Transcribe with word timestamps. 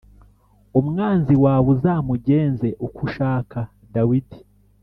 umwanzi 0.79 1.35
wawe 1.43 1.67
uzamugenze 1.75 2.67
uko 2.85 2.99
ushaka 3.07 3.57
Dawidi 3.93 4.39